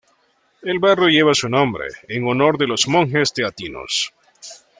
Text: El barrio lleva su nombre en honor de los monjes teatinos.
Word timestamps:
El 0.63 0.79
barrio 0.79 1.09
lleva 1.09 1.35
su 1.35 1.47
nombre 1.47 1.85
en 2.07 2.25
honor 2.27 2.57
de 2.57 2.65
los 2.65 2.87
monjes 2.87 3.31
teatinos. 3.33 4.11